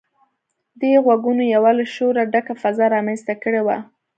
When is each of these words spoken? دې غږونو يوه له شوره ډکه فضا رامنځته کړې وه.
دې 0.81 0.91
غږونو 1.05 1.43
يوه 1.55 1.71
له 1.77 1.85
شوره 1.95 2.23
ډکه 2.33 2.53
فضا 2.61 2.85
رامنځته 2.95 3.33
کړې 3.43 3.61
وه. 3.65 3.77